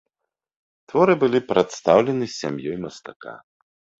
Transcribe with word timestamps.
Творы 0.93 1.13
былі 1.25 1.39
прадастаўлены 1.51 2.25
сям'ёй 2.39 2.77
мастака. 2.87 3.37